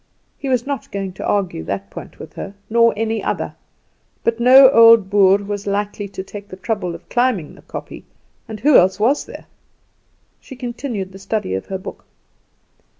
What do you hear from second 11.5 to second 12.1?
of her book.